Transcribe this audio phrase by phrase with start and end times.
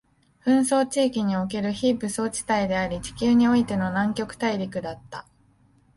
[0.43, 5.27] 紛争地域における非武装地帯であり、地球においての南極大陸だった